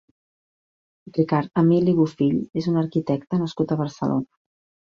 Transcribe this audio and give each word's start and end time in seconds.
Ricard 1.17 1.61
Emili 1.63 1.95
Bofill 1.99 2.39
és 2.63 2.71
un 2.73 2.81
arquitecte 2.85 3.43
nascut 3.45 3.75
a 3.77 3.81
Barcelona. 3.83 4.29